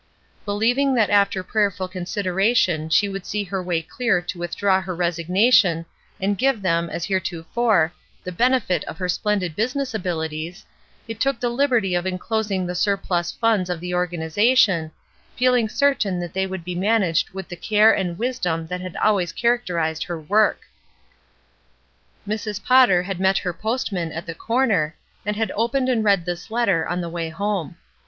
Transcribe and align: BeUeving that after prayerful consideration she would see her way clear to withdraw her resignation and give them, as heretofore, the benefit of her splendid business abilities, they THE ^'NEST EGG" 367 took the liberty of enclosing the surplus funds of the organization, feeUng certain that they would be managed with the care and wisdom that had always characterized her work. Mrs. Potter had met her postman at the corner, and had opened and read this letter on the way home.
BeUeving 0.47 0.95
that 0.95 1.11
after 1.11 1.43
prayerful 1.43 1.87
consideration 1.87 2.89
she 2.89 3.07
would 3.07 3.23
see 3.23 3.43
her 3.43 3.61
way 3.61 3.83
clear 3.83 4.19
to 4.19 4.39
withdraw 4.39 4.81
her 4.81 4.95
resignation 4.95 5.85
and 6.19 6.39
give 6.39 6.63
them, 6.63 6.89
as 6.89 7.05
heretofore, 7.05 7.93
the 8.23 8.31
benefit 8.31 8.83
of 8.85 8.97
her 8.97 9.07
splendid 9.07 9.55
business 9.55 9.93
abilities, 9.93 10.65
they 11.05 11.13
THE 11.13 11.19
^'NEST 11.19 11.19
EGG" 11.27 11.31
367 11.37 11.37
took 11.37 11.39
the 11.39 11.55
liberty 11.55 11.93
of 11.93 12.05
enclosing 12.07 12.65
the 12.65 12.73
surplus 12.73 13.31
funds 13.31 13.69
of 13.69 13.79
the 13.79 13.93
organization, 13.93 14.89
feeUng 15.39 15.69
certain 15.69 16.19
that 16.19 16.33
they 16.33 16.47
would 16.47 16.63
be 16.63 16.73
managed 16.73 17.29
with 17.29 17.47
the 17.47 17.55
care 17.55 17.93
and 17.95 18.17
wisdom 18.17 18.65
that 18.65 18.81
had 18.81 18.95
always 18.95 19.31
characterized 19.31 20.05
her 20.05 20.19
work. 20.19 20.61
Mrs. 22.27 22.65
Potter 22.65 23.03
had 23.03 23.19
met 23.19 23.37
her 23.37 23.53
postman 23.53 24.11
at 24.11 24.25
the 24.25 24.33
corner, 24.33 24.95
and 25.27 25.35
had 25.35 25.51
opened 25.55 25.89
and 25.89 26.03
read 26.03 26.25
this 26.25 26.49
letter 26.49 26.87
on 26.87 27.01
the 27.01 27.07
way 27.09 27.29
home. 27.29 27.75